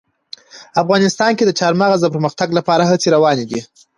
افغانستان 0.83 1.31
کې 1.37 1.43
د 1.45 1.51
چار 1.59 1.73
مغز 1.81 1.99
د 2.03 2.07
پرمختګ 2.15 2.49
لپاره 2.57 2.83
هڅې 2.89 3.07
روانې 3.15 3.45
دي. 3.49 3.59